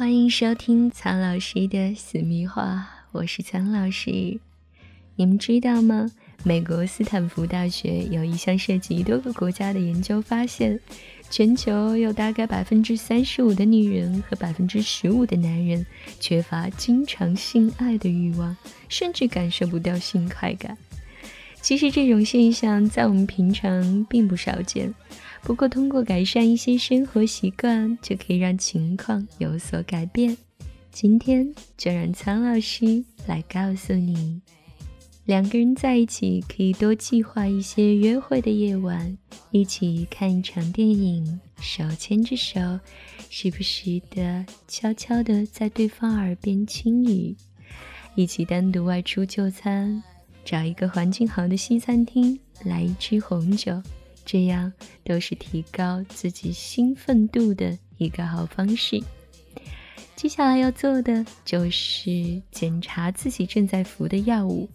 [0.00, 4.40] 欢迎收听苍老师的私密话，我是苍老师。
[5.14, 6.10] 你们知道吗？
[6.42, 10.80] 美国斯坦福大学有一项涉及多个国家的研究发现，
[11.28, 15.84] 全球有大概百分之三十五的女人和百分之十五的男人
[16.18, 18.56] 缺乏经常性爱的欲望，
[18.88, 20.78] 甚至感受不到性快感。
[21.60, 24.94] 其实这种现象在我们平常并不少见。
[25.42, 30.36] 不过，通过改善一些生活习惯，就可以让情况有所改变。
[30.92, 34.40] 今天就让苍老师来告诉你：
[35.24, 39.16] 两个人在一起可以多计划一些约会的夜晚，
[39.50, 42.60] 一起看一场电影，手牵着手，
[43.28, 47.34] 时不时的悄悄的在对方耳边轻语，
[48.14, 50.02] 一起单独外出就餐，
[50.44, 53.80] 找一个环境好的西餐厅，来一支红酒。
[54.24, 54.72] 这样
[55.04, 59.02] 都是提高自己兴奋度的一个好方式。
[60.16, 64.68] 接下来要做的就是检查自己正在服的药物，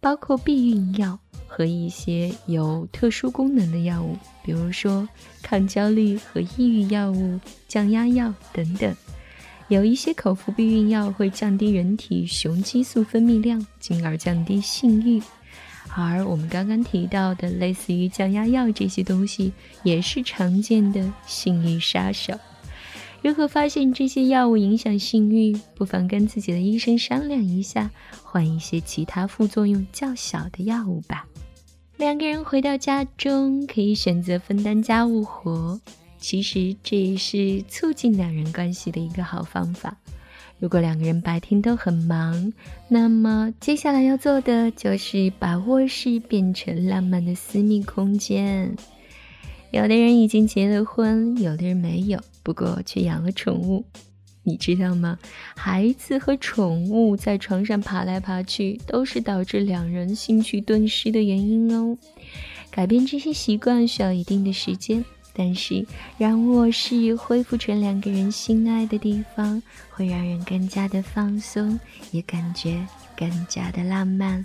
[0.00, 5.08] 包括避孕药和一些有特殊功能的药物，比如说
[5.42, 8.94] 抗焦虑和抑郁药物、降压药等等。
[9.66, 15.20] 有一些口服避孕药会降低人体雄激素分泌量，进而降低性欲。
[15.96, 22.38] 而我们刚刚提到的类似于降压药这些东西，也是常见的性欲杀手。
[23.20, 25.58] 如何发现这些药物影响性欲？
[25.74, 27.90] 不妨跟自己的医生商量一下，
[28.22, 31.26] 换一些其他副作用较小的药物吧。
[31.96, 35.80] 两个人回到家中，可以选择分担家务活，
[36.20, 39.96] 其实这也是促进两人关系的一个好方法。
[40.58, 42.52] 如果两个人白天都很忙，
[42.88, 48.74] 那么接下来要做的就是把卧室变成浪漫的私密空间。
[49.70, 53.84] 有的人已经结了婚，有的人没有，不过却养了宠物。
[54.42, 55.18] 你知道吗？
[55.54, 61.98] 孩子和宠物在床上爬来爬去，都是导致两人兴趣顿失的原因哦。
[62.70, 65.04] 改变这些习惯需要一定的时间。
[65.40, 65.86] 但是，
[66.18, 71.78] 让卧室恢复成两个人心爱的地方，会让人更加的放松，
[72.10, 72.84] 也感觉
[73.16, 74.44] 更加的浪漫。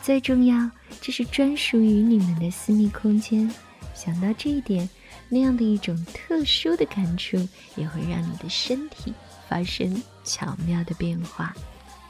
[0.00, 3.52] 最重要，这是专属于你们的私密空间。
[3.94, 4.88] 想到这一点，
[5.28, 7.36] 那样的一种特殊的感触，
[7.76, 9.12] 也会让你的身体
[9.46, 11.54] 发生巧妙的变化。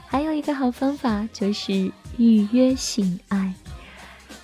[0.06, 3.52] 还有一个好方法，就是预约性爱，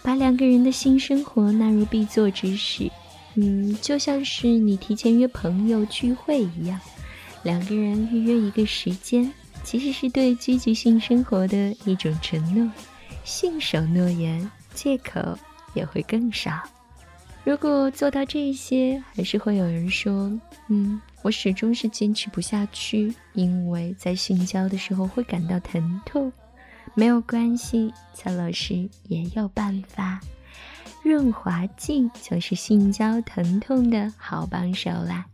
[0.02, 2.90] 把两个人的性生活纳入必做之事。
[3.36, 6.80] 嗯，就像是你提前约朋友聚会一样，
[7.42, 9.30] 两个人预约一个时间，
[9.62, 12.70] 其实是对积极性生活的一种承诺，
[13.24, 15.20] 信守诺言，借口
[15.74, 16.52] 也会更少。
[17.44, 20.32] 如果做到这些，还是会有人说，
[20.68, 26.32] 嗯，我始终是坚持不下去，因为在性交的时候会感到疼痛。
[26.94, 30.18] 没有关系，蔡老师也有办法。
[31.06, 35.24] 润滑剂就是性交疼痛的好帮手啦。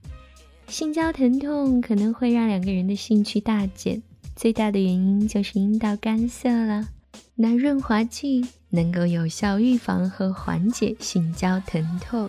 [0.68, 4.02] 性交疼痛可能会让两个人的兴趣大减，
[4.36, 6.86] 最大的原因就是阴道干涩了。
[7.34, 12.28] 那润滑剂能够有效预防和缓解性交疼痛，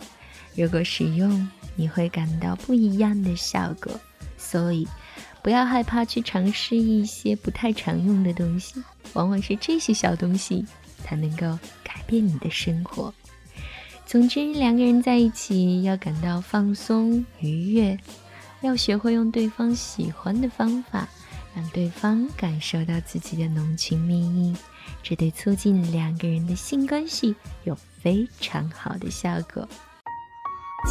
[0.55, 3.91] 如果使用，你会感到不一样的效果。
[4.37, 4.87] 所以，
[5.41, 8.81] 不要害怕去尝试一些不太常用的东西，
[9.11, 10.65] 往往是这些小东西
[11.03, 13.13] 才能够改变你的生活。
[14.13, 17.97] 总之，两个人在一起要感到放松愉悦，
[18.61, 21.09] 要学会用对方喜欢的方法，
[21.55, 24.55] 让对方感受到自己的浓情蜜意，
[25.01, 29.67] 这对促进两个人的性关系有非常好的效果。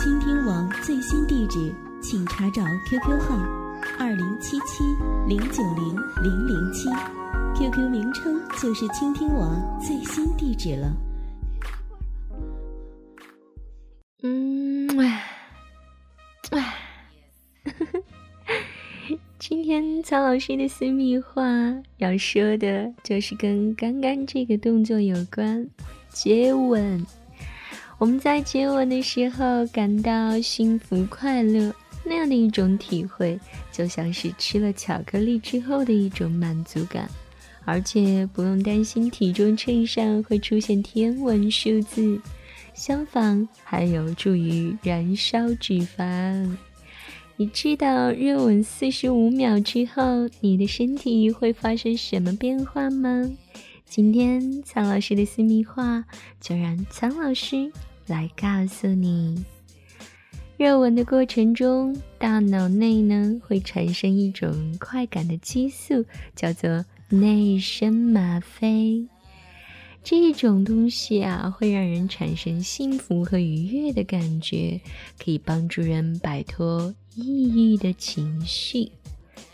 [0.02, 1.72] 倾听王最新地址，
[2.02, 3.36] 请查找 QQ 号
[4.00, 4.82] 二零七七
[5.28, 6.88] 零九零零零七
[7.54, 10.92] ，QQ 名称就是倾听王最新地址了。
[14.24, 15.04] 嗯哇
[16.52, 16.62] 哇，
[17.64, 18.02] 呵呵
[19.36, 21.44] 今天曹老师的私密话
[21.96, 25.68] 要说的就是跟刚刚这个动作有关，
[26.08, 27.04] 接吻。
[27.98, 31.74] 我们在接吻的时候感到幸福快乐，
[32.04, 33.36] 那样的一种体会，
[33.72, 37.08] 就像是吃了巧克力之后的一种满足感，
[37.64, 42.20] 而且不用担心体重秤上会出现天文数字，
[42.74, 46.56] 相反还有助于燃烧脂肪。
[47.36, 53.30] 你知道热吻四十五秒之后，你的身体会发生什么变化吗？
[53.84, 56.04] 今天苍老师的私密话，
[56.40, 57.70] 就让苍老师
[58.06, 59.44] 来告诉你。
[60.56, 66.04] 热吻的过程中，大脑内呢会产生一种快感的激素，
[66.36, 69.06] 叫做内生吗啡。
[70.04, 74.80] 这种东西啊，会让人产生幸福和愉悦的感觉，
[75.22, 78.90] 可以帮助人摆脱抑郁的情绪。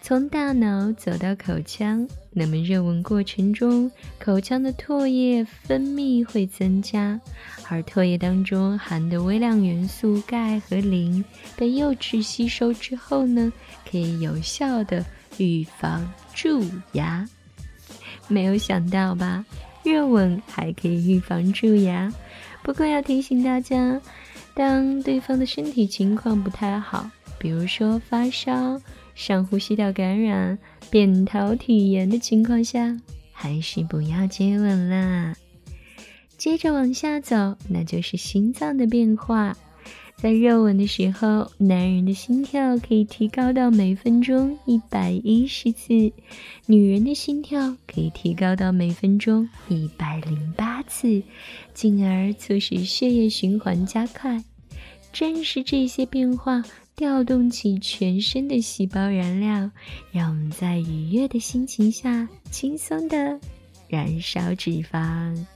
[0.00, 7.20] 从大脑走到口腔，那么热吻过程中，口腔的唾液分泌会增加，
[7.68, 11.22] 而唾液当中含的微量元素钙和磷
[11.56, 13.52] 被幼齿吸收之后呢，
[13.90, 15.04] 可以有效的
[15.36, 17.28] 预防蛀牙。
[18.28, 19.44] 没有想到吧？
[19.90, 22.12] 热吻还可以预防蛀牙，
[22.62, 24.00] 不过要提醒大家，
[24.54, 28.80] 当对方的身体情况不太好，比如说发烧、
[29.14, 30.58] 上呼吸道感染、
[30.90, 32.96] 扁桃体炎的情况下，
[33.32, 35.34] 还是不要接吻啦。
[36.36, 39.56] 接着往下走，那就是心脏的变化。
[40.20, 46.12] 在热吻的时候，男人的心跳可以提高到每分钟一百一十次，
[46.66, 51.22] 女人的心跳可以提高到每分钟一百零八次，
[51.72, 54.42] 进而促使血液循环加快。
[55.12, 56.64] 正是这些变化
[56.96, 59.70] 调动起全身的细胞燃料，
[60.10, 63.38] 让我们在愉悦的心情下轻松的
[63.86, 65.46] 燃烧脂肪。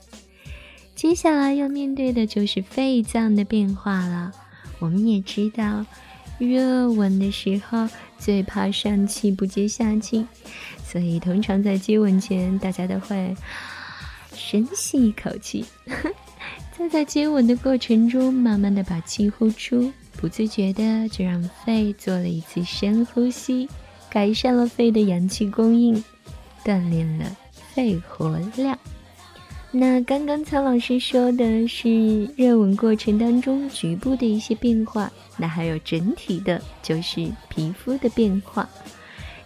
[0.95, 4.31] 接下来要面对的就是肺脏的变化了。
[4.79, 5.85] 我们也知道，
[6.37, 7.87] 热吻的时候
[8.17, 10.25] 最怕上气不接下气，
[10.83, 13.35] 所以通常在接吻前，大家都会
[14.35, 15.65] 深吸一口气，
[16.77, 23.69] 再 在接吻的过程中慢慢的把气呼出，不自觉的就让肺做了一次深呼吸，
[24.09, 26.03] 改善了肺的氧气供应，
[26.65, 27.37] 锻炼了
[27.73, 28.77] 肺活量。
[29.75, 38.69] 那刚刚曹老师说的是热吻过程当中局部的一些变化，那还有整体的，就是皮肤的变化。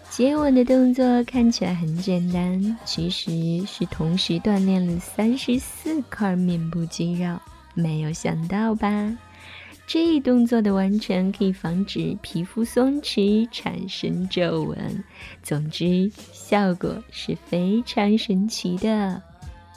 [0.09, 7.39] 接吻的动作看起来很简单，其实是同时锻炼了三十四块面部肌肉，
[7.73, 9.17] 没有想到吧？
[9.85, 14.77] 这一动作的完成可以防止皮肤松弛，产生皱纹。
[15.41, 19.23] 总之，效果是非常神奇的。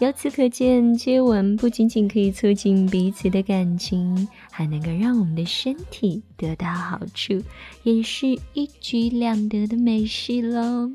[0.00, 7.38] 由此可见，接吻不仅仅可以促进彼此的感情，还能够让我们的身体得到好处，
[7.82, 10.91] 也是一举两得的美事喽。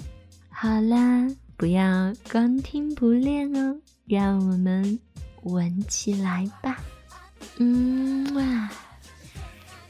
[0.50, 5.00] 好啦，不要光听不练哦，让我们
[5.44, 6.84] 吻起来吧。
[7.58, 8.70] 嗯哇，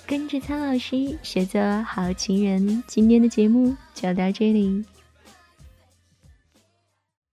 [0.05, 4.83] 跟着苍老师学做好情人，今天的节目就到这里。